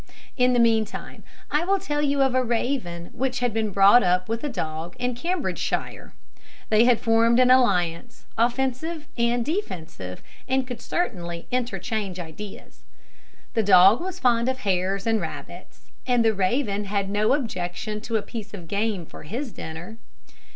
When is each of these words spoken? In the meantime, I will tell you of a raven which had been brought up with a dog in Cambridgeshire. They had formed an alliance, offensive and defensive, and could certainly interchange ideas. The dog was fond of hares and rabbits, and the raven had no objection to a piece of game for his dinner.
In 0.35 0.53
the 0.53 0.59
meantime, 0.59 1.21
I 1.51 1.63
will 1.63 1.77
tell 1.79 2.01
you 2.01 2.23
of 2.23 2.33
a 2.33 2.43
raven 2.43 3.11
which 3.13 3.37
had 3.39 3.53
been 3.53 3.69
brought 3.69 4.01
up 4.01 4.27
with 4.27 4.43
a 4.43 4.49
dog 4.49 4.95
in 4.97 5.13
Cambridgeshire. 5.13 6.15
They 6.69 6.85
had 6.85 6.99
formed 6.99 7.39
an 7.39 7.51
alliance, 7.51 8.25
offensive 8.35 9.05
and 9.15 9.45
defensive, 9.45 10.23
and 10.47 10.65
could 10.65 10.81
certainly 10.81 11.45
interchange 11.51 12.19
ideas. 12.19 12.81
The 13.53 13.61
dog 13.61 14.01
was 14.01 14.17
fond 14.17 14.49
of 14.49 14.61
hares 14.61 15.05
and 15.05 15.21
rabbits, 15.21 15.91
and 16.07 16.25
the 16.25 16.33
raven 16.33 16.85
had 16.85 17.07
no 17.07 17.33
objection 17.35 18.01
to 18.01 18.17
a 18.17 18.23
piece 18.23 18.55
of 18.55 18.67
game 18.67 19.05
for 19.05 19.21
his 19.21 19.51
dinner. 19.51 19.97